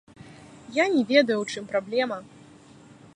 Я 0.77 0.85
не 0.95 1.03
ведаю 1.11 1.37
ў 1.41 1.45
чым 1.57 1.69
праблема. 1.75 2.17